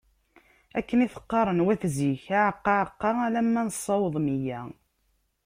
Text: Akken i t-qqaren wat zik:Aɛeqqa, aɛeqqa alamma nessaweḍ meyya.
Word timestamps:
Akken 0.79 1.03
i 1.05 1.07
t-qqaren 1.13 1.63
wat 1.65 1.81
zik:Aɛeqqa, 1.95 2.71
aɛeqqa 2.81 3.09
alamma 3.25 3.61
nessaweḍ 3.67 4.15
meyya. 4.25 4.61